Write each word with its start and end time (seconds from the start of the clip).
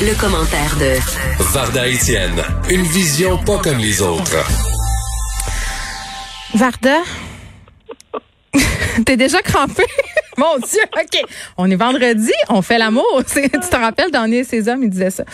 Le, 0.00 0.14
commentaire 0.20 0.76
de 0.78 0.98
Varda 1.52 1.86
Etienne, 1.88 2.42
une 2.70 2.82
vision 2.82 3.38
pas 3.38 3.58
comme 3.58 3.78
les 3.78 4.02
autres. 4.02 4.36
Varda, 6.54 6.98
t'es 9.06 9.16
déjà 9.16 9.40
crampé? 9.42 9.82
Mon 10.38 10.58
Dieu, 10.58 10.80
OK. 10.94 11.22
On 11.56 11.70
est 11.70 11.76
vendredi, 11.76 12.32
on 12.50 12.60
fait 12.62 12.78
l'amour. 12.78 13.22
Tu 13.34 13.48
te 13.48 13.76
rappelles, 13.76 14.10
dans 14.10 14.30
et 14.30 14.44
ses 14.44 14.68
hommes, 14.68 14.82
il 14.82 14.90
disait 14.90 15.10
ça. 15.10 15.24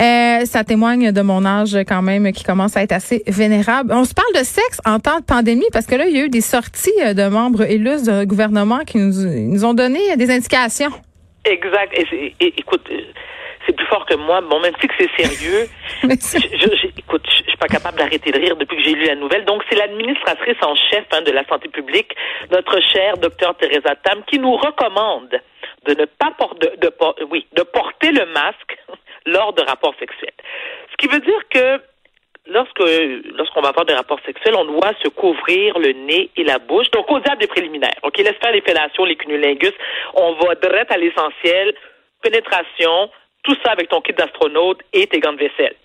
Euh, 0.00 0.44
ça 0.46 0.62
témoigne 0.64 1.10
de 1.10 1.20
mon 1.22 1.44
âge 1.44 1.76
quand 1.88 2.02
même 2.02 2.30
qui 2.32 2.44
commence 2.44 2.76
à 2.76 2.82
être 2.82 2.92
assez 2.92 3.22
vénérable. 3.26 3.92
On 3.92 4.04
se 4.04 4.14
parle 4.14 4.32
de 4.34 4.44
sexe 4.44 4.80
en 4.84 5.00
temps 5.00 5.18
de 5.18 5.24
pandémie 5.24 5.66
parce 5.72 5.86
que 5.86 5.96
là, 5.96 6.06
il 6.06 6.16
y 6.16 6.20
a 6.20 6.24
eu 6.24 6.28
des 6.28 6.40
sorties 6.40 6.92
euh, 7.02 7.12
de 7.14 7.26
membres 7.28 7.62
élus 7.68 8.02
du 8.04 8.26
gouvernement 8.26 8.80
qui 8.86 8.98
nous, 8.98 9.64
ont 9.64 9.74
donné 9.74 10.16
des 10.16 10.30
indications. 10.30 10.92
Exact. 11.44 11.92
Et, 11.96 12.06
c'est- 12.10 12.34
et- 12.40 12.54
écoute, 12.60 12.88
c'est 13.66 13.74
plus 13.76 13.86
fort 13.86 14.06
que 14.06 14.14
moi. 14.14 14.40
Bon, 14.40 14.60
même 14.60 14.74
si 14.80 14.86
que 14.88 14.94
c'est 14.98 15.10
sérieux, 15.22 15.66
je, 16.02 16.08
je- 16.08 16.98
écoute, 16.98 17.26
je, 17.30 17.38
je 17.44 17.48
suis 17.48 17.56
pas 17.58 17.66
capable 17.68 17.98
d'arrêter 17.98 18.30
de 18.30 18.38
rire 18.38 18.56
depuis 18.56 18.76
que 18.76 18.82
j'ai 18.82 18.94
lu 18.94 19.04
la 19.06 19.14
nouvelle. 19.16 19.44
Donc, 19.44 19.62
c'est 19.68 19.76
l'administratrice 19.76 20.56
en 20.62 20.74
chef 20.74 21.04
hein, 21.12 21.22
de 21.22 21.32
la 21.32 21.44
santé 21.46 21.68
publique, 21.68 22.14
notre 22.50 22.80
chère 22.92 23.16
docteur 23.18 23.56
Teresa 23.56 23.94
Tam, 23.96 24.22
qui 24.26 24.38
nous 24.38 24.56
recommande 24.56 25.40
de 25.86 25.94
ne 25.94 26.04
pas 26.04 26.30
porter, 26.38 26.68
de, 26.76 26.86
de 26.86 26.88
por- 26.88 27.16
oui, 27.30 27.46
de 27.52 27.62
porter 27.62 28.12
le 28.12 28.26
masque 28.26 28.78
lors 29.26 29.52
de 29.52 29.62
rapports 29.62 29.94
sexuels. 29.98 30.32
Ce 30.90 30.96
qui 30.96 31.08
veut 31.12 31.20
dire 31.20 31.40
que 31.50 31.80
lorsque 32.48 32.78
lorsqu'on 33.36 33.60
va 33.60 33.70
avoir 33.70 33.84
des 33.86 33.94
rapports 33.94 34.20
sexuels, 34.24 34.54
on 34.56 34.64
doit 34.64 34.92
se 35.02 35.08
couvrir 35.08 35.78
le 35.78 35.92
nez 35.92 36.30
et 36.36 36.44
la 36.44 36.58
bouche. 36.58 36.90
Donc, 36.92 37.10
au 37.10 37.18
diable 37.20 37.40
des 37.40 37.46
préliminaires. 37.48 37.98
OK, 38.04 38.18
laisse 38.18 38.36
faire 38.40 38.52
les 38.52 38.60
fellations, 38.62 39.04
les 39.04 39.16
cunnilingus. 39.16 39.72
On 40.14 40.34
va 40.34 40.54
direct 40.54 40.90
à 40.92 40.96
l'essentiel. 40.96 41.74
Pénétration, 42.22 43.10
tout 43.46 43.56
ça 43.64 43.72
avec 43.72 43.88
ton 43.88 44.00
kit 44.00 44.12
d'astronaute 44.12 44.80
et 44.92 45.06
tes 45.06 45.20
gants 45.20 45.32
de 45.32 45.38
vaisselle. 45.38 45.76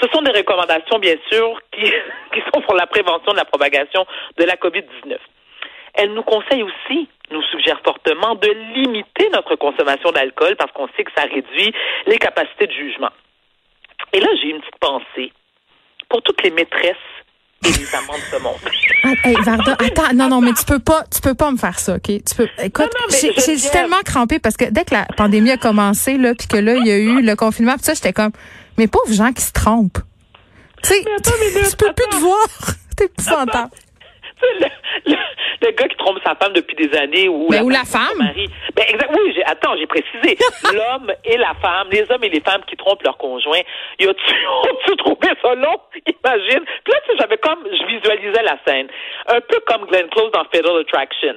Ce 0.00 0.08
sont 0.08 0.22
des 0.22 0.32
recommandations, 0.32 0.98
bien 0.98 1.16
sûr, 1.30 1.60
qui, 1.70 1.84
qui 2.32 2.40
sont 2.52 2.62
pour 2.62 2.74
la 2.74 2.86
prévention 2.86 3.32
de 3.32 3.36
la 3.36 3.44
propagation 3.44 4.06
de 4.38 4.44
la 4.44 4.56
COVID-19. 4.56 5.16
Elle 5.94 6.14
nous 6.14 6.22
conseille 6.22 6.62
aussi, 6.62 7.08
nous 7.30 7.42
suggère 7.44 7.80
fortement, 7.84 8.34
de 8.34 8.48
limiter 8.74 9.28
notre 9.30 9.56
consommation 9.56 10.10
d'alcool 10.10 10.56
parce 10.56 10.72
qu'on 10.72 10.88
sait 10.96 11.04
que 11.04 11.12
ça 11.14 11.24
réduit 11.24 11.72
les 12.06 12.16
capacités 12.16 12.66
de 12.66 12.72
jugement. 12.72 13.10
Et 14.14 14.20
là, 14.20 14.28
j'ai 14.40 14.48
une 14.48 14.60
petite 14.60 14.78
pensée 14.80 15.32
pour 16.08 16.22
toutes 16.22 16.42
les 16.42 16.50
maîtresses 16.50 16.96
les. 17.64 17.86
Ah, 19.04 19.12
hey, 19.24 19.34
Varda, 19.42 19.72
attends, 19.78 20.14
non, 20.14 20.28
non, 20.28 20.40
mais 20.40 20.52
tu 20.52 20.64
peux 20.64 20.78
pas, 20.78 21.04
tu 21.12 21.20
peux 21.20 21.34
pas 21.34 21.50
me 21.50 21.56
faire 21.56 21.78
ça, 21.78 21.94
ok? 21.96 22.02
Tu 22.06 22.34
peux, 22.36 22.48
écoute, 22.62 22.90
j'ai- 23.20 23.70
tellement 23.70 24.00
crampé 24.04 24.38
parce 24.38 24.56
que 24.56 24.64
dès 24.66 24.84
que 24.84 24.94
la 24.94 25.04
pandémie 25.16 25.50
a 25.50 25.56
commencé, 25.56 26.16
là, 26.18 26.34
puis 26.34 26.46
que 26.46 26.56
là, 26.56 26.74
il 26.76 26.86
y 26.86 26.90
a 26.90 26.98
eu 26.98 27.22
le 27.22 27.34
confinement, 27.36 27.74
puis 27.74 27.84
ça, 27.84 27.94
j'étais 27.94 28.12
comme, 28.12 28.32
mais 28.78 28.86
pauvres 28.86 29.12
gens 29.12 29.32
qui 29.32 29.42
se 29.42 29.52
trompent. 29.52 29.98
Tu 30.82 30.90
sais, 30.90 31.04
attends, 31.16 31.30
tu 31.70 31.76
peux 31.76 31.92
plus 31.92 32.04
te 32.06 32.08
attends. 32.16 32.18
voir. 32.20 32.46
T'es 32.96 33.04
épouvantable. 33.06 33.70
Le, 34.60 34.66
le, 35.12 35.16
le 35.62 35.70
gars 35.72 35.88
qui 35.88 35.96
trompe 35.96 36.18
sa 36.24 36.34
femme 36.34 36.52
depuis 36.52 36.74
des 36.76 36.96
années 36.98 37.28
ou 37.28 37.48
Mais 37.50 37.60
ou 37.60 37.68
la 37.70 37.84
femme? 37.84 38.18
mari. 38.18 38.48
Ben 38.74 38.84
exact. 38.88 39.10
Oui, 39.16 39.32
j'ai, 39.34 39.44
attends, 39.44 39.76
j'ai 39.76 39.86
précisé. 39.86 40.36
L'homme 40.74 41.12
et 41.24 41.36
la 41.36 41.54
femme, 41.62 41.88
les 41.90 42.04
hommes 42.10 42.24
et 42.24 42.28
les 42.28 42.40
femmes 42.40 42.62
qui 42.66 42.76
trompent 42.76 43.02
leur 43.02 43.16
conjoint. 43.18 43.60
Y 43.98 44.06
a-tu, 44.06 44.96
trouvé 44.96 45.28
ça 45.42 45.54
long? 45.54 45.80
Imagine. 46.06 46.64
Puis 46.84 46.92
là, 46.92 47.00
tu 47.06 47.12
sais, 47.12 47.16
j'avais 47.20 47.38
comme, 47.38 47.64
je 47.64 47.86
visualisais 47.86 48.42
la 48.42 48.58
scène. 48.66 48.88
Un 49.28 49.40
peu 49.40 49.60
comme 49.66 49.86
Glenn 49.86 50.08
Close 50.10 50.30
dans 50.32 50.44
Fatal 50.44 50.76
Attraction. 50.80 51.34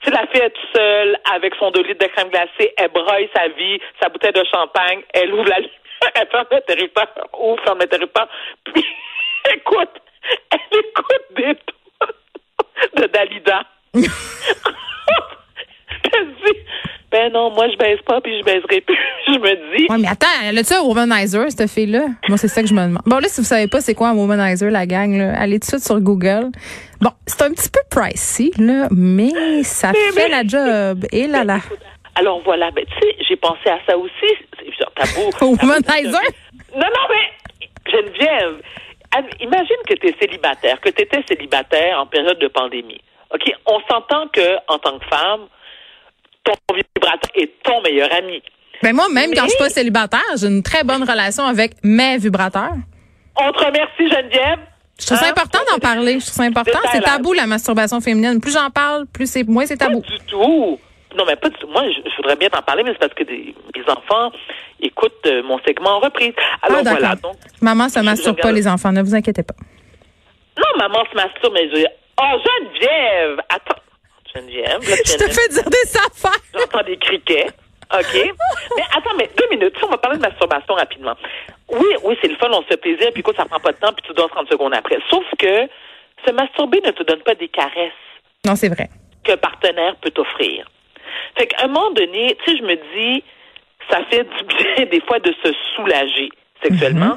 Tu 0.00 0.10
sais, 0.10 0.16
la 0.16 0.26
fille 0.28 0.42
est 0.42 0.50
toute 0.50 0.76
seule 0.76 1.18
avec 1.34 1.54
son 1.56 1.70
2 1.70 1.82
litres 1.82 2.04
de 2.06 2.10
crème 2.12 2.28
glacée, 2.28 2.72
elle 2.76 2.88
broye 2.88 3.28
sa 3.34 3.48
vie, 3.48 3.80
sa 4.00 4.08
bouteille 4.08 4.32
de 4.32 4.44
champagne, 4.44 5.02
elle 5.12 5.32
ouvre 5.34 5.48
la 5.48 5.56
elle 6.14 6.28
ferme 6.30 6.46
l'interrupteur, 6.52 7.08
ouvre, 7.36 7.60
ferme 7.64 7.80
l'interrupteur, 7.80 8.28
puis 8.64 8.86
écoute, 9.52 9.90
elle 10.52 10.78
écoute 10.78 11.24
des 11.36 11.56
de 12.96 13.06
Dalida. 13.06 13.62
Ben 17.10 17.32
non, 17.32 17.50
moi 17.50 17.66
je 17.72 17.76
baise 17.78 17.98
pas 18.04 18.20
puis 18.20 18.38
je 18.38 18.44
baiserai 18.44 18.82
plus. 18.82 18.98
Je 19.28 19.38
me 19.38 19.76
dis, 19.76 19.86
Ouais, 19.90 19.96
mais 19.98 20.08
attends, 20.08 20.26
elle 20.44 20.58
a-tu 20.58 20.74
un 20.74 20.82
womanizer, 20.82 21.50
cette 21.50 21.70
fille-là? 21.70 22.04
Moi, 22.28 22.36
c'est 22.36 22.48
ça 22.48 22.60
que 22.62 22.68
je 22.68 22.74
me 22.74 22.82
demande. 22.82 23.02
Bon, 23.06 23.16
là, 23.18 23.28
si 23.28 23.40
vous 23.40 23.46
savez 23.46 23.66
pas 23.66 23.80
c'est 23.80 23.94
quoi 23.94 24.08
un 24.10 24.14
womanizer, 24.14 24.70
la 24.70 24.84
gang, 24.86 25.16
là, 25.16 25.32
allez 25.38 25.58
tout 25.58 25.66
de 25.66 25.70
suite 25.80 25.84
sur 25.86 25.98
Google. 26.00 26.50
Bon, 27.00 27.10
c'est 27.26 27.42
un 27.42 27.50
petit 27.52 27.70
peu 27.70 27.80
pricey, 27.90 28.50
là, 28.58 28.88
mais 28.90 29.30
ça 29.62 29.92
Mais- 29.92 30.12
fait 30.12 30.28
mais- 30.28 30.28
la 30.28 30.42
job. 30.46 31.04
Et 31.12 31.26
là, 31.26 31.44
là. 31.44 31.60
alors 32.14 32.42
voilà, 32.44 32.70
ben 32.72 32.84
tu 32.84 32.98
sais, 33.06 33.16
j'ai 33.26 33.36
pensé 33.36 33.70
à 33.70 33.78
ça 33.86 33.96
aussi. 33.96 34.12
C'est 34.58 34.72
genre, 34.78 34.92
beau- 35.40 35.46
Womanizer? 35.62 36.20
Non, 36.74 36.80
non, 36.80 37.06
mais 37.10 37.68
Geneviève, 37.90 38.60
imagine 39.40 39.76
que 39.88 39.94
tu 39.94 40.08
es 40.08 40.16
célibataire, 40.20 40.80
que 40.80 40.90
tu 40.90 41.02
étais 41.02 41.22
célibataire 41.28 41.98
en 42.00 42.06
période 42.06 42.38
de 42.38 42.48
pandémie. 42.48 43.00
OK, 43.34 43.42
on 43.66 43.80
s'entend 43.90 44.28
que 44.28 44.56
en 44.68 44.78
tant 44.78 44.98
que 44.98 45.04
femme, 45.06 45.40
ton 46.44 46.52
vibrateur 46.74 47.30
est 47.34 47.62
ton 47.62 47.80
meilleur 47.82 48.12
ami. 48.14 48.42
Ben 48.82 48.94
moi, 48.94 49.06
même 49.12 49.32
quand 49.34 49.44
je 49.44 49.48
suis 49.48 49.58
pas 49.58 49.64
Mais- 49.64 49.70
célibataire, 49.70 50.20
j'ai 50.36 50.46
une 50.46 50.62
très 50.62 50.84
bonne 50.84 51.02
relation 51.02 51.44
avec 51.44 51.72
mes 51.82 52.16
vibrateurs. 52.18 52.74
On 53.40 53.50
te 53.52 53.64
remercie, 53.64 54.08
Geneviève. 54.08 54.60
Je 55.00 55.06
trouve 55.06 55.18
ça 55.18 55.26
Hein? 55.26 55.30
important 55.30 55.60
d'en 55.70 55.78
parler. 55.78 56.14
Je 56.20 56.24
trouve 56.26 56.34
ça 56.34 56.42
important. 56.44 56.78
C'est 56.92 57.00
tabou, 57.00 57.32
la 57.32 57.46
masturbation 57.46 58.00
féminine. 58.00 58.40
Plus 58.40 58.52
j'en 58.52 58.70
parle, 58.70 59.06
plus 59.06 59.30
c'est, 59.30 59.44
moins 59.44 59.64
c'est 59.66 59.76
tabou. 59.76 60.00
Pas 60.02 60.08
du 60.08 60.18
tout. 60.26 60.78
Non, 61.16 61.24
mais 61.26 61.36
pas 61.36 61.48
du 61.48 61.56
tout. 61.56 61.68
Moi, 61.68 61.84
je, 61.90 62.08
je 62.10 62.16
voudrais 62.16 62.36
bien 62.36 62.48
t'en 62.48 62.62
parler, 62.62 62.82
mais 62.82 62.92
c'est 62.92 62.98
parce 62.98 63.14
que 63.14 63.24
des, 63.24 63.54
les 63.74 63.82
enfants 63.88 64.30
écoutent 64.80 65.26
euh, 65.26 65.42
mon 65.44 65.58
segment 65.60 65.90
en 65.96 66.00
reprise. 66.00 66.32
Alors 66.62 66.78
Ah, 66.80 66.82
d'accord. 66.82 66.98
voilà. 67.00 67.14
Donc, 67.16 67.36
Maman 67.60 67.88
se 67.88 67.98
masturbe 68.00 68.40
pas, 68.40 68.52
les 68.52 68.66
enfants. 68.68 68.92
Ne 68.92 69.02
vous 69.02 69.14
inquiétez 69.14 69.42
pas. 69.42 69.54
non, 70.56 70.64
maman 70.78 71.04
se 71.10 71.14
masturbe, 71.16 71.54
mais 71.54 71.68
je. 71.70 71.84
Oh, 72.20 72.36
Geneviève! 72.44 73.40
Attends. 73.48 73.80
Geneviève, 74.34 74.80
là, 74.88 74.96
Je 75.06 75.16
te 75.16 75.24
fais 75.32 75.48
dire 75.48 75.64
des 75.64 75.96
affaires. 75.96 76.40
J'entends 76.54 76.82
des 76.84 76.96
criquets. 76.96 77.46
OK? 77.92 78.14
mais 78.76 78.82
attends, 78.96 79.14
mais 79.16 79.30
deux 79.36 79.48
minutes. 79.50 79.74
Si 79.78 79.84
on 79.84 79.88
va 79.88 79.98
parler 79.98 80.18
de 80.18 80.22
masturbation 80.22 80.74
rapidement. 80.74 81.14
Oui, 81.70 81.86
oui, 82.04 82.16
c'est 82.20 82.28
le 82.28 82.36
fun, 82.36 82.48
on 82.52 82.62
se 82.62 82.66
fait 82.68 82.76
plaisir, 82.76 83.08
puis 83.12 83.20
écoute, 83.20 83.36
ça 83.36 83.44
prend 83.46 83.60
pas 83.60 83.72
de 83.72 83.78
temps, 83.78 83.92
puis 83.92 84.04
tu 84.06 84.12
dors 84.14 84.28
30 84.30 84.48
secondes 84.50 84.74
après. 84.74 84.98
Sauf 85.10 85.24
que 85.38 85.68
se 86.26 86.32
masturber 86.32 86.80
ne 86.84 86.90
te 86.90 87.02
donne 87.02 87.20
pas 87.22 87.34
des 87.34 87.48
caresses 87.48 87.92
Non, 88.46 88.56
c'est 88.56 88.68
vrai. 88.68 88.88
qu'un 89.24 89.36
partenaire 89.38 89.96
peut 90.02 90.10
t'offrir. 90.10 90.66
Fait 91.36 91.46
qu'à 91.46 91.64
un 91.64 91.68
moment 91.68 91.90
donné, 91.92 92.36
tu 92.44 92.50
sais, 92.52 92.58
je 92.58 92.62
me 92.64 92.74
dis, 92.94 93.24
ça 93.90 94.00
fait 94.10 94.24
du 94.24 94.44
bien 94.44 94.84
des 94.90 95.00
fois 95.02 95.18
de 95.20 95.32
se 95.42 95.52
soulager 95.76 96.28
sexuellement. 96.62 97.16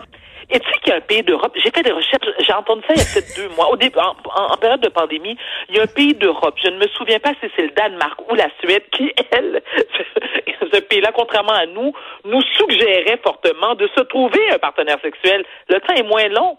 Et 0.51 0.59
tu 0.59 0.69
sais 0.69 0.79
qu'il 0.79 0.89
y 0.89 0.91
a 0.91 0.97
un 0.97 1.01
pays 1.01 1.23
d'Europe, 1.23 1.53
j'ai 1.55 1.71
fait 1.71 1.81
des 1.81 1.91
recherches, 1.91 2.27
j'ai 2.39 2.53
entendu 2.53 2.81
ça 2.87 2.93
il 2.93 2.99
y 2.99 3.01
a 3.01 3.05
peut-être 3.05 3.35
deux 3.37 3.49
mois, 3.55 3.69
au 3.69 3.77
début, 3.77 3.97
en, 3.99 4.57
période 4.57 4.81
de 4.81 4.89
pandémie, 4.89 5.37
il 5.69 5.77
y 5.77 5.79
a 5.79 5.83
un 5.83 5.87
pays 5.87 6.13
d'Europe, 6.13 6.55
je 6.61 6.69
ne 6.69 6.77
me 6.77 6.87
souviens 6.89 7.19
pas 7.19 7.31
si 7.41 7.49
c'est 7.55 7.63
le 7.63 7.71
Danemark 7.71 8.19
ou 8.29 8.35
la 8.35 8.49
Suède, 8.59 8.83
qui, 8.91 9.13
elle, 9.31 9.63
ce 10.73 10.79
pays-là, 10.81 11.11
contrairement 11.13 11.53
à 11.53 11.65
nous, 11.65 11.93
nous 12.25 12.41
suggérait 12.57 13.19
fortement 13.23 13.75
de 13.75 13.89
se 13.95 14.01
trouver 14.01 14.39
un 14.51 14.59
partenaire 14.59 14.99
sexuel. 15.01 15.45
Le 15.69 15.79
temps 15.79 15.93
est 15.93 16.03
moins 16.03 16.27
long. 16.27 16.57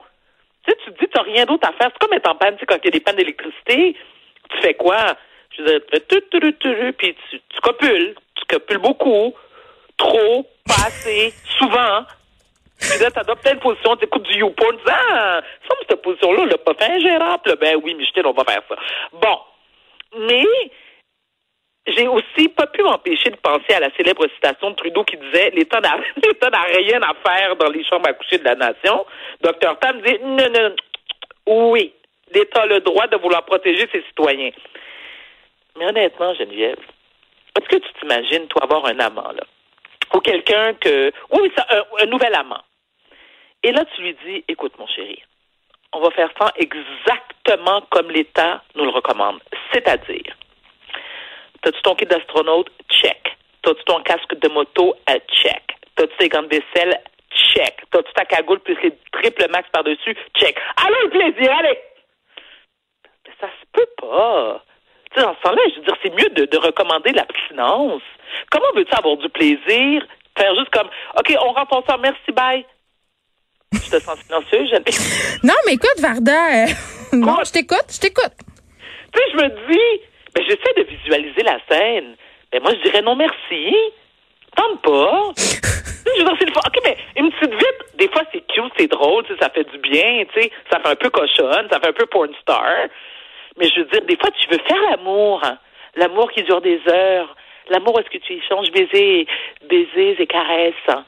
Tu 0.65 0.71
sais, 0.73 0.79
tu 0.85 0.93
te 0.93 0.99
dis, 1.01 1.11
tu 1.11 1.17
n'as 1.17 1.25
rien 1.25 1.45
d'autre 1.45 1.69
à 1.69 1.73
faire. 1.73 1.91
C'est 1.93 1.99
comme 1.99 2.17
être 2.17 2.29
en 2.31 2.35
panne, 2.35 2.55
tu 2.55 2.61
sais, 2.61 2.67
quand 2.67 2.77
il 2.83 2.87
y 2.87 2.89
a 2.89 2.93
des 2.93 3.01
pannes 3.01 3.17
d'électricité, 3.17 3.97
tu 4.51 4.59
fais 4.61 4.75
quoi? 4.75 5.17
Je 5.57 5.63
veux 5.63 5.69
dire, 5.69 5.81
tu- 6.09 6.23
tu- 6.31 6.55
tu- 6.59 6.93
puis 6.93 7.17
tu, 7.31 7.41
tu 7.49 7.61
copules. 7.61 8.15
Tu 8.35 8.45
copules 8.49 8.79
beaucoup, 8.79 9.35
trop, 9.97 10.47
pas 10.67 10.87
assez, 10.87 11.33
souvent. 11.59 12.05
Là, 13.01 13.11
t'adoptes 13.11 13.43
telle 13.43 13.59
position, 13.59 13.97
t'écoutes 13.97 14.23
du 14.25 14.39
YouPorn, 14.39 14.77
tu 14.77 14.85
dis, 14.85 14.91
ah, 14.91 15.41
ça, 15.69 15.75
cette 15.89 16.03
position-là, 16.03 16.43
on 16.43 16.47
l'a 16.47 16.59
pas 16.59 16.75
fait 16.75 16.93
ingérable. 16.93 17.57
Ben 17.61 17.77
oui, 17.83 17.95
Michel, 17.95 18.27
on 18.27 18.33
va 18.33 18.45
faire 18.45 18.63
ça. 18.69 18.77
Bon. 19.13 19.39
Mais, 20.19 20.45
j'ai 21.87 22.07
aussi 22.07 22.49
pas 22.49 22.67
pu 22.67 22.83
m'empêcher 22.83 23.31
de 23.31 23.37
penser 23.37 23.75
à 23.75 23.81
la 23.81 23.91
célèbre 23.97 24.27
citation 24.35 24.71
de 24.71 24.77
Trudeau 24.77 25.05
qui 25.05 25.17
disait 25.17 25.51
l'État 25.55 25.81
n'a 25.81 25.97
rien 26.63 27.01
à 27.03 27.15
faire 27.27 27.57
dans 27.57 27.71
les 27.71 27.85
chambres 27.85 28.09
à 28.09 28.13
coucher 28.13 28.39
de 28.39 28.45
la 28.45 28.55
nation. 28.55 29.07
Docteur 29.41 29.79
Tam 29.79 30.01
dit 30.03 30.19
non, 30.23 30.49
non, 30.51 30.75
oui, 31.47 31.93
l'État 32.33 32.63
a 32.63 32.67
le 32.67 32.81
droit 32.81 33.07
de 33.07 33.17
vouloir 33.17 33.45
protéger 33.45 33.89
ses 33.93 34.03
citoyens. 34.03 34.51
Mais 35.79 35.87
honnêtement, 35.87 36.35
Geneviève, 36.35 36.79
est-ce 37.59 37.69
que 37.69 37.77
tu 37.77 37.93
t'imagines, 38.01 38.47
toi, 38.49 38.65
avoir 38.65 38.87
un 38.87 38.99
amant, 39.01 39.33
là? 39.33 39.43
ou 40.15 40.21
quelqu'un 40.21 40.75
que, 40.75 41.11
oui, 41.31 41.51
ça, 41.57 41.67
un 42.01 42.07
nouvel 42.07 42.35
amant? 42.35 42.61
Et 43.63 43.73
là, 43.73 43.85
tu 43.95 44.03
lui 44.03 44.17
dis, 44.25 44.45
écoute, 44.49 44.73
mon 44.79 44.87
chéri, 44.87 45.23
on 45.93 46.01
va 46.01 46.11
faire 46.11 46.31
ça 46.41 46.53
exactement 46.57 47.83
comme 47.91 48.11
l'État 48.11 48.63
nous 48.75 48.85
le 48.85 48.91
recommande. 48.91 49.41
C'est-à-dire, 49.73 50.37
t'as-tu 51.63 51.81
ton 51.83 51.95
kit 51.95 52.07
d'astronaute? 52.07 52.71
Check. 52.91 53.37
T'as-tu 53.63 53.85
ton 53.85 54.03
casque 54.03 54.35
de 54.35 54.49
moto? 54.49 54.97
Euh, 55.11 55.19
check. 55.29 55.77
T'as-tu 55.95 56.17
tes 56.17 56.29
gants 56.29 56.43
de? 56.43 56.61
Check. 57.35 57.77
T'as-tu 57.91 58.13
ta 58.15 58.25
cagoule 58.25 58.61
plus 58.61 58.77
les 58.83 58.93
triple 59.13 59.49
max 59.51 59.69
par-dessus? 59.71 60.17
Check. 60.37 60.59
Allez, 60.77 60.97
le 61.05 61.11
plaisir, 61.11 61.53
allez! 61.57 61.79
Mais 63.27 63.33
ça 63.41 63.47
se 63.47 63.67
peut 63.73 63.89
pas. 63.99 64.63
Tu 65.13 65.21
sais, 65.21 65.27
dans 65.27 65.35
ce 65.37 65.41
temps-là, 65.43 65.63
je 65.71 65.77
veux 65.77 65.85
dire, 65.85 65.97
c'est 66.03 66.11
mieux 66.11 66.31
de, 66.31 66.47
de 66.47 66.59
recommander 66.59 67.13
l'abstinence. 67.13 68.03
Comment 68.51 68.73
veux-tu 68.75 68.95
avoir 68.97 69.17
du 69.19 69.29
plaisir? 69.29 70.05
Faire 70.37 70.55
juste 70.57 70.71
comme, 70.71 70.89
OK, 71.19 71.37
on 71.41 71.53
rentre 71.53 71.77
ensemble, 71.77 72.03
merci, 72.03 72.33
bye. 72.33 72.65
Je 73.73 73.91
te 73.91 74.01
sens 74.03 74.19
silencieux, 74.27 74.67
je... 74.71 74.77
Non, 75.47 75.55
mais 75.67 75.75
écoute, 75.75 75.99
Varda, 75.99 76.65
euh, 76.65 76.67
non, 77.13 77.39
je 77.45 77.53
t'écoute, 77.53 77.87
je 77.91 77.99
t'écoute. 78.01 78.33
Tu 79.13 79.19
sais, 79.21 79.31
je 79.33 79.37
me 79.37 79.49
dis, 79.69 80.01
ben, 80.35 80.45
j'essaie 80.45 80.75
de 80.77 80.83
visualiser 80.85 81.43
la 81.43 81.59
scène. 81.71 82.17
Ben, 82.53 82.63
moi, 82.63 82.73
je 82.75 82.83
dirais 82.89 83.03
non 83.03 83.15
merci. 83.17 83.75
Tente 84.57 84.83
pas. 84.83 85.31
Je 86.05 86.19
veux 86.21 86.25
dire, 86.25 86.37
c'est 86.41 86.47
le. 86.47 86.53
OK, 86.53 86.79
mais 86.85 86.97
une 87.17 87.31
petite 87.31 87.55
vite, 87.55 87.97
des 87.97 88.09
fois, 88.09 88.23
c'est 88.33 88.41
cute, 88.49 88.73
c'est 88.77 88.89
drôle, 88.89 89.25
ça 89.41 89.49
fait 89.51 89.65
du 89.71 89.79
bien, 89.79 90.25
tu 90.35 90.43
sais, 90.43 90.51
ça 90.71 90.81
fait 90.81 90.89
un 90.89 90.97
peu 90.97 91.09
cochonne, 91.11 91.69
ça 91.71 91.79
fait 91.81 91.89
un 91.89 91.93
peu 91.93 92.05
porn 92.07 92.29
star. 92.43 92.67
Mais 93.57 93.69
je 93.69 93.81
veux 93.81 93.87
dire, 93.87 94.03
des 94.03 94.17
fois, 94.17 94.29
tu 94.39 94.49
veux 94.51 94.59
faire 94.67 94.81
l'amour. 94.91 95.41
hein. 95.45 95.57
L'amour 95.95 96.31
qui 96.33 96.43
dure 96.43 96.61
des 96.61 96.81
heures. 96.89 97.35
L'amour, 97.71 97.99
est-ce 98.01 98.11
que 98.11 98.19
tu 98.23 98.33
échanges 98.35 98.71
baisers, 98.73 99.27
baisers 99.71 100.21
et 100.21 100.27
caresses? 100.27 100.75
hein? 100.89 101.05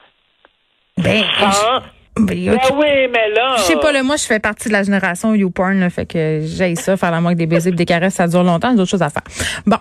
Ben, 0.97 1.23
Hein? 1.41 1.83
Ben. 2.17 2.51
Ben 2.51 2.59
oui, 2.75 3.07
mais 3.11 3.29
là. 3.29 3.55
Je 3.57 3.63
sais 3.63 3.77
pas, 3.77 3.91
là, 3.91 4.03
moi, 4.03 4.15
je 4.15 4.23
fais 4.23 4.39
partie 4.39 4.67
de 4.69 4.73
la 4.73 4.83
génération 4.83 5.33
YouPorn, 5.33 5.79
là, 5.79 5.89
fait 5.89 6.05
que 6.05 6.41
j'ai 6.43 6.75
ça, 6.75 6.95
faire 6.97 7.11
l'amour 7.11 7.27
avec 7.27 7.37
des 7.37 7.45
baisers 7.45 7.73
et 7.73 7.75
des 7.75 7.85
caresses, 7.85 8.15
ça 8.15 8.27
dure 8.27 8.43
longtemps, 8.43 8.71
j'ai 8.71 8.77
d'autres 8.77 8.91
choses 8.91 9.01
à 9.01 9.09
faire. 9.09 9.23
Bon. 9.65 9.77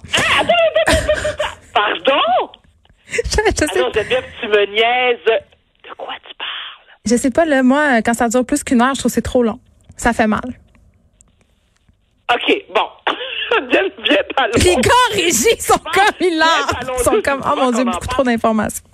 Pardon? 1.72 2.50
je, 3.06 3.20
je 3.22 3.56
sais, 3.56 3.66
Geneviève, 3.66 4.24
tu 4.40 4.48
me 4.48 4.66
niaises. 4.66 5.24
De 5.24 5.94
quoi 5.96 6.14
tu 6.26 6.34
parles? 6.36 6.48
je 7.06 7.16
sais 7.16 7.30
pas, 7.30 7.44
là, 7.44 7.62
moi, 7.62 8.02
quand 8.02 8.14
ça 8.14 8.28
dure 8.28 8.44
plus 8.44 8.64
qu'une 8.64 8.82
heure, 8.82 8.94
je 8.94 9.00
trouve 9.00 9.10
que 9.10 9.14
c'est 9.14 9.22
trop 9.22 9.42
long. 9.42 9.60
Ça 9.96 10.12
fait 10.12 10.26
mal. 10.26 10.40
OK, 12.32 12.64
bon. 12.74 12.88
Geneviève, 13.70 14.26
allons. 14.36 14.52
Les 14.56 14.76
gars 14.76 14.90
en 14.90 15.14
régie 15.14 15.60
sont 15.60 15.78
comme 15.78 16.16
Ils 16.20 17.04
sont 17.04 17.20
comme, 17.22 17.42
oh 17.44 17.56
mon 17.56 17.70
Dieu, 17.70 17.84
beaucoup 17.84 18.06
trop 18.08 18.24
d'informations. 18.24 18.84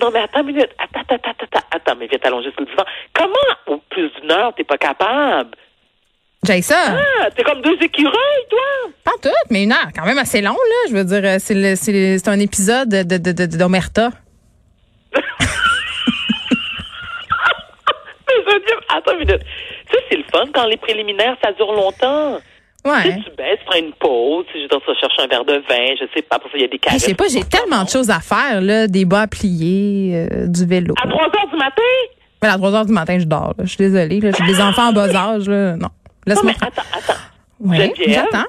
Non, 0.00 0.10
mais 0.12 0.20
attends 0.20 0.40
une 0.40 0.46
minute. 0.46 0.70
Attends, 0.78 1.00
attends, 1.00 1.30
attends, 1.30 1.46
attends. 1.52 1.66
Attends, 1.70 1.96
mais 1.98 2.06
viens 2.06 2.18
t'allonger 2.18 2.50
sur 2.52 2.60
le 2.60 2.66
divan. 2.66 2.84
Comment, 3.14 3.34
au 3.66 3.78
plus 3.90 4.10
d'une 4.20 4.30
heure, 4.30 4.52
t'es 4.56 4.64
pas 4.64 4.78
capable? 4.78 5.50
J'ai 6.46 6.62
ça. 6.62 6.96
Ah, 7.20 7.30
t'es 7.30 7.42
comme 7.42 7.60
deux 7.62 7.76
écureuils, 7.80 8.46
toi. 8.48 8.90
Pas 9.04 9.18
tout, 9.22 9.34
mais 9.50 9.64
une 9.64 9.72
heure, 9.72 9.88
quand 9.94 10.04
même 10.04 10.18
assez 10.18 10.40
long, 10.40 10.52
là. 10.52 10.88
Je 10.88 10.94
veux 10.94 11.04
dire, 11.04 11.22
euh, 11.24 11.38
c'est 11.40 11.76
c'est 11.76 12.28
un 12.28 12.38
épisode 12.38 12.88
de, 12.88 13.02
de, 13.02 13.32
de, 13.32 13.56
d'Omerta. 13.56 14.10
Attends 18.88 19.12
une 19.12 19.18
minute. 19.18 19.42
Sais, 19.90 19.98
c'est 20.10 20.16
le 20.16 20.24
fun 20.32 20.44
quand 20.54 20.66
les 20.66 20.76
préliminaires, 20.76 21.36
ça 21.42 21.52
dure 21.52 21.72
longtemps. 21.72 22.38
Tu 22.84 22.90
sais, 22.90 22.96
Ouais. 22.96 23.14
tu 23.24 23.30
baisses, 23.36 23.58
prends 23.66 23.78
une 23.78 23.92
pause, 23.94 24.46
tu 24.46 24.52
sais, 24.58 24.64
je 24.64 24.68
dois 24.68 24.80
ça 24.86 24.94
chercher 24.94 25.22
un 25.22 25.26
verre 25.26 25.44
de 25.44 25.54
vin, 25.68 25.94
je 26.00 26.04
sais 26.14 26.22
pas, 26.22 26.38
pour 26.38 26.50
ça, 26.50 26.56
il 26.56 26.62
y 26.62 26.64
a 26.64 26.68
des 26.68 26.78
caresses. 26.78 27.00
je 27.02 27.06
sais 27.06 27.14
pas, 27.14 27.24
j'ai 27.28 27.42
tellement 27.44 27.82
de 27.84 27.88
choses 27.88 28.08
à 28.10 28.20
faire, 28.20 28.60
là. 28.60 28.86
Des 28.86 29.04
bas 29.04 29.22
à 29.22 29.26
plier, 29.26 30.26
euh, 30.30 30.46
du 30.46 30.64
vélo. 30.64 30.94
À 31.02 31.08
3 31.08 31.22
heures 31.24 31.50
du 31.50 31.56
matin? 31.56 31.82
Mais 32.42 32.48
à 32.48 32.56
3 32.56 32.74
heures 32.74 32.86
du 32.86 32.92
matin, 32.92 33.18
je 33.18 33.24
dors. 33.24 33.48
là. 33.58 33.64
Je 33.64 33.68
suis 33.68 33.78
désolée. 33.78 34.20
là. 34.20 34.30
J'ai 34.38 34.44
des 34.44 34.60
enfants 34.60 34.88
en 34.88 34.92
bas 34.92 35.12
âge. 35.14 35.48
Là. 35.48 35.76
Non. 35.76 35.88
Laisse-moi. 36.26 36.52
attends, 36.60 36.82
attends. 36.92 37.18
Ouais, 37.60 37.76
Geneviève? 37.78 38.26
j'attends. 38.32 38.48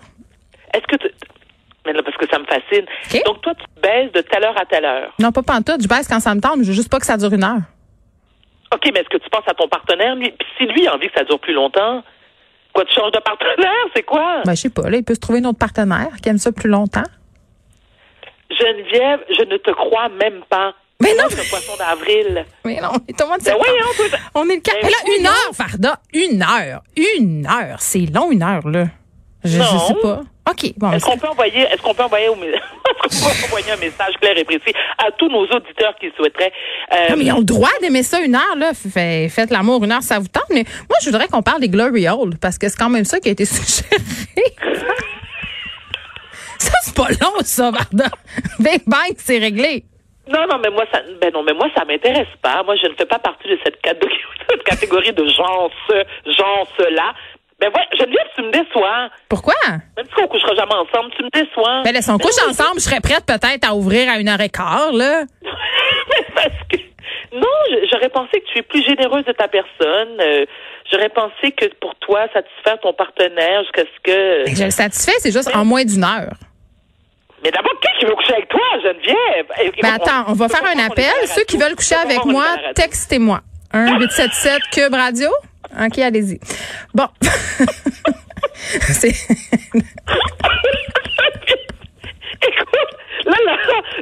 Est-ce 0.73 0.85
que 0.85 0.95
tu... 0.97 1.07
Mais 1.87 1.93
là, 1.93 2.01
parce 2.03 2.15
que 2.17 2.27
ça 2.29 2.37
me 2.37 2.45
fascine. 2.45 2.85
Donc, 3.25 3.41
toi, 3.41 3.53
tu 3.55 3.65
baisses 3.81 4.11
de 4.11 4.21
telle 4.21 4.43
heure 4.43 4.55
à 4.61 4.65
telle 4.65 4.85
heure. 4.85 5.11
Non, 5.17 5.31
pas 5.31 5.41
pantoute. 5.41 5.81
Je 5.81 5.87
baisse 5.87 6.07
quand 6.07 6.19
ça 6.19 6.35
me 6.35 6.39
tente. 6.41 6.57
mais 6.57 6.63
Je 6.65 6.69
veux 6.69 6.75
juste 6.75 6.91
pas 6.91 6.99
que 6.99 7.05
ça 7.07 7.17
dure 7.17 7.33
une 7.33 7.43
heure. 7.43 7.61
OK, 8.71 8.91
mais 8.93 8.99
est-ce 8.99 9.09
que 9.09 9.17
tu 9.17 9.29
penses 9.31 9.47
à 9.47 9.55
ton 9.55 9.67
partenaire, 9.67 10.13
lui? 10.15 10.29
Puis 10.29 10.47
si 10.59 10.65
lui 10.67 10.85
a 10.87 10.93
envie 10.93 11.07
que 11.07 11.17
ça 11.17 11.23
dure 11.23 11.39
plus 11.39 11.53
longtemps, 11.53 12.03
quoi, 12.79 12.85
tu 12.85 12.93
changes 12.93 13.11
de 13.11 13.19
partenaire? 13.19 13.85
C'est 13.95 14.03
quoi? 14.03 14.41
Ben, 14.45 14.55
je 14.55 14.61
sais 14.61 14.69
pas. 14.69 14.89
Là, 14.89 14.97
il 14.97 15.03
peut 15.03 15.15
se 15.15 15.19
trouver 15.19 15.39
une 15.39 15.47
autre 15.47 15.57
partenaire 15.59 16.09
qui 16.21 16.29
aime 16.29 16.37
ça 16.37 16.51
plus 16.51 16.69
longtemps. 16.69 17.03
Geneviève, 18.49 19.19
je 19.37 19.43
ne 19.43 19.57
te 19.57 19.71
crois 19.71 20.09
même 20.09 20.41
pas. 20.49 20.73
Mais 21.01 21.13
non. 21.15 21.25
C'est 21.29 21.39
un 21.41 21.49
poisson 21.49 21.73
d'avril. 21.77 22.45
Mais 22.65 22.79
non, 22.81 22.89
tout 22.89 22.99
le 23.19 23.25
monde 23.27 23.39
Ben 23.45 23.55
voyons, 23.57 23.85
toi, 23.95 24.05
ça- 24.11 24.17
On 24.35 24.49
est 24.49 24.55
le 24.55 24.61
cas. 24.61 24.73
Ben 24.73 24.79
Mais 24.83 24.89
là, 24.89 25.17
une 25.19 25.25
heure, 25.27 25.51
Varda. 25.57 25.99
Une 26.13 26.41
heure. 26.43 26.81
Une 26.97 27.45
heure. 27.47 27.77
C'est 27.79 28.05
long, 28.13 28.31
une 28.31 28.43
heure, 28.43 28.67
là. 28.67 28.85
Je, 29.45 29.57
Non. 29.59 29.79
sais 29.87 29.93
pas. 30.01 30.21
OK. 30.49 30.73
Bon, 30.77 30.91
Est-ce 30.91 31.05
qu'on 31.05 31.17
peut 31.17 31.27
envoyer, 31.29 31.61
est-ce 31.61 31.81
qu'on 31.81 31.93
peut 31.93 32.03
envoyer, 32.03 32.27
au, 32.27 32.35
peut 33.09 33.45
envoyer 33.45 33.71
un 33.71 33.77
message 33.77 34.13
clair 34.21 34.37
et 34.37 34.43
précis 34.43 34.73
à 34.97 35.11
tous 35.11 35.29
nos 35.29 35.45
auditeurs 35.47 35.95
qui 35.99 36.11
souhaiteraient, 36.17 36.51
euh, 36.93 37.09
Non, 37.11 37.15
mais 37.17 37.25
ils 37.25 37.31
ont 37.33 37.39
le 37.39 37.43
droit 37.45 37.69
d'aimer 37.81 38.03
ça 38.03 38.19
une 38.21 38.35
heure, 38.35 38.55
là. 38.57 38.71
Fait- 38.73 39.29
Faites 39.29 39.51
l'amour 39.51 39.83
une 39.83 39.91
heure, 39.91 40.01
ça 40.03 40.19
vous 40.19 40.27
tente. 40.27 40.43
Mais 40.49 40.63
moi, 40.89 40.97
je 41.01 41.09
voudrais 41.09 41.27
qu'on 41.27 41.41
parle 41.41 41.61
des 41.61 41.69
Glory 41.69 42.07
Hole, 42.09 42.37
parce 42.41 42.57
que 42.57 42.67
c'est 42.69 42.77
quand 42.77 42.89
même 42.89 43.05
ça 43.05 43.19
qui 43.19 43.29
a 43.29 43.31
été 43.31 43.45
suggéré. 43.45 43.99
ça, 46.57 46.71
c'est 46.83 46.95
pas 46.95 47.07
long, 47.21 47.33
ça, 47.43 47.71
Varda. 47.71 48.09
Big 48.59 48.81
bang, 48.85 49.13
c'est 49.17 49.37
réglé. 49.37 49.83
Non, 50.31 50.45
non, 50.49 50.59
mais 50.61 50.69
moi, 50.69 50.85
ça, 50.93 51.01
ben 51.19 51.31
non, 51.33 51.41
mais 51.43 51.53
moi, 51.53 51.67
ça 51.75 51.85
m'intéresse 51.85 52.27
pas. 52.41 52.61
Moi, 52.63 52.75
je 52.75 52.87
ne 52.87 52.93
fais 52.95 53.05
pas 53.05 53.17
partie 53.17 53.47
de 53.47 53.57
cette 53.63 53.81
catégorie, 53.81 54.13
cette 54.49 54.63
catégorie 54.63 55.11
de 55.13 55.25
gens, 55.25 55.69
ce, 55.87 56.03
gens, 56.37 56.67
cela. 56.77 57.13
Ben 57.59 57.69
ouais, 57.75 57.97
Geneviève, 57.97 58.27
tu 58.35 58.41
me 58.41 58.51
déçois. 58.51 59.09
Pourquoi? 59.27 59.55
Même 59.97 60.05
si 60.05 60.23
on 60.23 60.27
couchera 60.27 60.55
jamais 60.55 60.75
ensemble, 60.75 61.11
tu 61.17 61.23
me 61.23 61.29
déçois. 61.29 61.81
Ben, 61.83 61.93
laisse, 61.93 62.07
on 62.07 62.17
couche 62.17 62.31
oui. 62.41 62.49
ensemble, 62.49 62.75
je 62.75 62.85
serais 62.85 63.01
prête 63.01 63.25
peut-être 63.25 63.67
à 63.67 63.75
ouvrir 63.75 64.09
à 64.09 64.17
une 64.17 64.29
heure 64.29 64.39
et 64.39 64.49
quart, 64.49 64.91
là. 64.93 65.23
Mais 65.43 66.25
parce 66.33 66.55
que 66.69 66.77
non, 67.33 67.87
j'aurais 67.91 68.09
pensé 68.09 68.39
que 68.39 68.45
tu 68.51 68.59
es 68.59 68.61
plus 68.61 68.83
généreuse 68.83 69.25
de 69.25 69.33
ta 69.33 69.47
personne. 69.47 70.17
Euh, 70.21 70.45
j'aurais 70.91 71.09
pensé 71.09 71.51
que 71.51 71.65
pour 71.81 71.95
toi, 71.95 72.27
satisfaire 72.33 72.79
ton 72.81 72.93
partenaire 72.93 73.61
jusqu'à 73.63 73.83
ce 73.83 73.99
que. 74.03 74.45
Ben, 74.45 74.55
Je 74.55 74.63
le 74.63 74.71
satisfais, 74.71 75.19
c'est 75.19 75.31
juste 75.31 75.53
en 75.53 75.65
moins 75.65 75.83
d'une 75.83 76.03
heure. 76.03 76.33
Mais 77.43 77.51
d'abord, 77.51 77.73
qui 77.79 77.87
qui 77.99 78.05
veut 78.05 78.15
coucher 78.15 78.33
avec 78.33 78.49
toi, 78.49 78.61
Geneviève? 78.83 79.73
Ben, 79.81 79.93
attends, 79.93 80.25
on 80.27 80.33
va 80.33 80.47
faire 80.49 80.65
un 80.65 80.79
appel. 80.85 81.11
Ceux 81.25 81.43
qui 81.43 81.57
veulent 81.57 81.75
coucher 81.75 81.95
avec 81.95 82.23
moi, 82.25 82.45
textez-moi. 82.73 83.41
1 83.71 83.99
877 83.99 84.61
Cube 84.71 84.93
Radio. 84.93 85.29
OK, 85.79 85.99
allez-y. 85.99 86.39
Bon. 86.93 87.07
c'est 88.91 89.09
Écoute, 92.41 92.89
là, 93.25 93.37
là, 93.45 93.57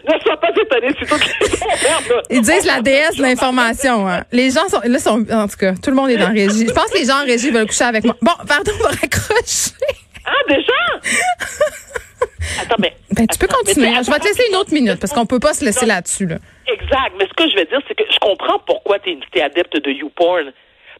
ne 0.06 0.20
sois 0.24 0.38
pas 0.40 0.50
étonné, 0.50 0.96
c'est 1.00 1.10
là. 1.10 2.22
Ils 2.30 2.42
disent 2.42 2.66
la 2.66 2.82
déesse 2.82 3.16
de 3.18 3.24
l'information. 3.24 4.08
Hein. 4.08 4.24
Les 4.32 4.52
gens 4.52 4.68
sont 4.70 4.82
là 4.84 5.00
sont 5.00 5.26
en 5.32 5.48
tout 5.48 5.58
cas, 5.58 5.74
tout 5.74 5.90
le 5.90 5.96
monde 5.96 6.10
est 6.12 6.18
la 6.18 6.28
régie. 6.28 6.68
Je 6.68 6.74
pense 6.74 6.92
que 6.92 6.98
les 7.00 7.06
gens 7.06 7.22
en 7.22 7.26
régie 7.26 7.50
veulent 7.52 7.68
coucher 7.68 7.86
avec 7.86 8.06
moi. 8.06 8.16
Bon, 8.22 8.32
pardon, 8.48 8.72
on 8.80 8.84
va 8.84 8.90
raccrocher. 8.90 9.72
Ah, 10.26 10.32
déjà? 10.48 10.74
Attends, 12.62 12.76
mais. 12.80 12.94
Ben, 13.18 13.28
tu 13.28 13.38
peux 13.40 13.48
continuer. 13.64 13.90
Je 14.04 14.12
vais 14.12 14.20
te 14.20 14.26
laisser 14.28 14.44
une 14.50 14.56
autre 14.56 14.74
minute 14.74 15.00
parce 15.00 15.14
qu'on 15.14 15.26
peut 15.26 15.40
pas 15.40 15.54
se 15.54 15.66
laisser 15.66 15.86
là-dessus. 15.86 16.28
Là. 16.28 16.38
Exact. 16.68 17.14
Mais 17.18 17.26
ce 17.28 17.34
que 17.34 17.50
je 17.50 17.56
vais 17.56 17.66
dire, 17.66 17.80
c'est 17.88 17.96
que 17.96 18.04
je 18.12 18.20
comprends 18.20 18.60
pourquoi 18.66 19.00
tu 19.00 19.18
es, 19.36 19.42
adepte 19.42 19.76
de 19.84 19.92
YouPorn. 19.92 20.52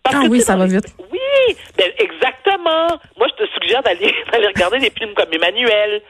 Parce 0.04 0.16
Ah 0.18 0.24
que, 0.24 0.28
oui, 0.30 0.42
ça 0.42 0.56
va 0.56 0.66
vite. 0.66 0.86
Oui, 1.12 1.56
ben, 1.78 1.92
exactement. 1.98 2.88
Moi, 3.18 3.28
je 3.38 3.44
te 3.46 3.50
suggère 3.54 3.84
d'aller 3.84 4.14
regarder 4.32 4.80
des 4.80 4.92
films 4.98 5.14
comme 5.16 5.32
Emmanuel. 5.34 6.02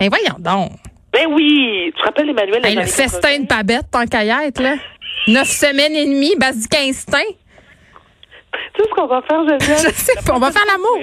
Eh 0.00 0.08
voyons 0.08 0.36
donc. 0.38 0.72
Ben 1.12 1.26
oui, 1.28 1.92
tu 1.94 2.00
te 2.00 2.06
rappelles 2.06 2.30
Emmanuel? 2.30 2.62
Dans 2.62 2.80
le 2.80 2.86
festin 2.86 3.40
de 3.40 3.46
Babette, 3.46 3.90
tant 3.90 4.06
qu'à 4.06 4.24
y 4.24 4.30
être, 4.30 4.62
là. 4.62 4.76
Neuf 5.28 5.48
semaines 5.48 5.94
et 5.94 6.06
demie, 6.06 6.34
basique 6.36 6.74
instinct. 6.74 7.18
80? 8.52 8.70
Tu 8.74 8.82
sais 8.82 8.88
ce 8.88 8.94
qu'on 8.94 9.06
va 9.06 9.22
faire, 9.22 9.44
Geneviève? 9.46 9.78
Je 9.96 10.02
sais 10.02 10.22
pas, 10.24 10.34
on 10.34 10.38
va 10.38 10.50
faire 10.50 10.64
l'amour. 10.66 10.98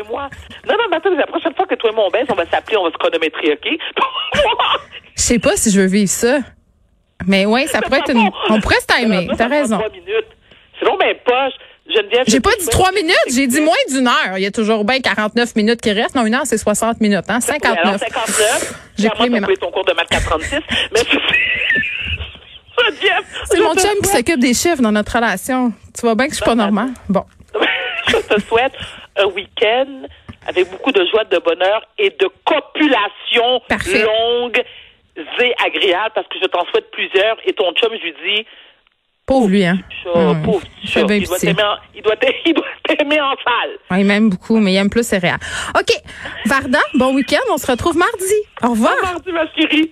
Non, 0.68 0.76
non, 0.78 0.84
mais 0.90 0.98
attends, 0.98 1.10
la 1.12 1.28
prochaine 1.28 1.54
fois 1.56 1.66
que 1.66 1.76
toi 1.76 1.90
et 1.90 1.94
moi 1.94 2.06
on 2.08 2.10
baisse, 2.10 2.28
on 2.30 2.36
va 2.36 2.46
s'appeler, 2.46 2.78
on 2.78 2.84
va 2.84 2.92
se 2.92 2.98
chronométrer, 2.98 3.54
OK? 3.54 3.68
Je 5.16 5.22
sais 5.22 5.40
pas 5.40 5.56
si 5.56 5.72
je 5.72 5.82
veux 5.82 5.88
vivre 5.88 6.10
ça. 6.10 6.40
Mais 7.28 7.46
oui, 7.46 7.68
ça 7.68 7.82
pourrait 7.82 8.00
être 8.00 8.12
une... 8.12 8.30
On 8.50 8.62
pourrait 8.62 8.80
se 8.80 8.88
timer. 8.88 9.28
T'as 9.38 9.48
raison. 9.48 9.80
C'est 10.80 10.86
long, 10.86 10.98
mais 10.98 11.16
poche. 11.16 11.54
Geneviève. 11.90 12.24
J'ai 12.28 12.40
pas 12.40 12.52
dit 12.60 12.68
trois 12.68 12.92
minutes, 12.92 13.16
j'ai 13.34 13.48
dit 13.48 13.62
moins 13.62 13.74
d'une 13.90 14.08
heure. 14.08 14.38
Il 14.38 14.44
y 14.44 14.46
a 14.46 14.52
toujours 14.52 14.86
bien 14.86 15.00
49 15.00 15.56
minutes 15.56 15.82
qui 15.82 15.92
restent. 15.92 16.16
Non, 16.16 16.26
une 16.26 16.36
heure, 16.36 16.46
c'est 16.46 16.58
60 16.58 17.02
minutes, 17.02 17.26
hein? 17.28 17.40
Oui, 17.42 17.58
alors 17.64 17.98
59. 17.98 18.00
59. 18.00 18.92
J'ai 18.98 19.10
pris 19.10 19.30
mes 19.30 19.42
ton 19.58 19.72
cours 19.72 19.86
de 19.86 19.94
maths 19.94 20.10
436. 20.10 20.60
mais 20.94 21.00
c'est... 21.00 21.18
Mon 23.60 23.74
chum 23.74 24.00
qui 24.02 24.10
s'occupe 24.10 24.40
des 24.40 24.54
chiffres 24.54 24.82
dans 24.82 24.92
notre 24.92 25.14
relation. 25.14 25.74
Tu 25.94 26.02
vois 26.02 26.16
bien 26.16 26.28
que 26.28 26.32
je 26.32 26.38
suis 26.38 26.46
pas 26.46 26.56
normale. 26.56 26.92
Bon. 27.10 27.26
je 28.08 28.18
te 28.36 28.40
souhaite 28.42 28.74
un 29.18 29.26
week-end 29.26 30.04
avec 30.48 30.70
beaucoup 30.72 30.92
de 30.92 31.06
joie, 31.12 31.26
de 31.26 31.38
bonheur 31.40 31.86
et 31.98 32.10
de 32.10 32.30
copulation 32.46 33.62
Parfait. 33.68 34.04
longue, 34.04 34.62
agréable 35.66 36.12
parce 36.16 36.28
que 36.28 36.38
je 36.42 36.48
t'en 36.48 36.66
souhaite 36.66 36.90
plusieurs 36.92 37.38
et 37.46 37.54
ton 37.54 37.72
chum, 37.74 37.90
je 37.98 38.04
lui 38.04 38.14
dis, 38.38 38.46
Pauvre 39.26 39.48
lui, 39.48 39.64
hein. 39.64 39.78
chat, 40.04 40.10
ouais. 40.12 40.42
pauvre 40.44 40.66
chat, 40.84 41.02
il 41.08 41.24
doit 41.28 41.38
t'aimer 41.38 41.62
en, 41.62 41.76
il 41.94 42.02
doit 42.02 42.16
t'a- 42.16 42.32
il 42.46 42.54
doit 42.54 42.66
t'aimer 42.88 43.22
en 43.22 43.36
salle. 43.46 43.78
Ouais, 43.92 44.02
il 44.02 44.06
m'aime 44.08 44.30
beaucoup, 44.32 44.58
mais 44.58 44.74
il 44.74 44.78
aime 44.78 44.90
plus 44.90 45.06
céréales. 45.06 45.38
OK. 45.78 45.94
Varda, 46.48 46.80
bon 46.96 47.14
week-end. 47.14 47.38
On 47.52 47.58
se 47.58 47.68
retrouve 47.68 47.96
mardi. 47.96 48.34
Au 48.64 48.70
revoir. 48.72 48.94
Au 48.94 49.18
revoir, 49.20 49.46
ma 49.46 49.46
chérie. 49.54 49.92